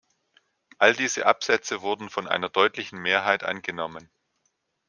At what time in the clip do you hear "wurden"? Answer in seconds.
1.83-2.09